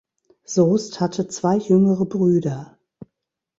Soest 0.45 0.99
hatte 0.99 1.27
zwei 1.27 1.57
jüngere 1.57 2.05
Brüder. 2.05 2.79